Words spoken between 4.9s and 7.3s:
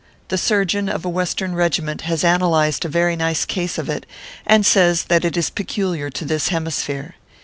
that it is peculiar to this hemisphere.